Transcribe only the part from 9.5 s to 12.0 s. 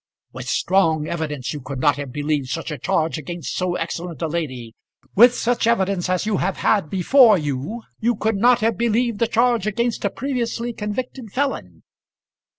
against a previously convicted felon.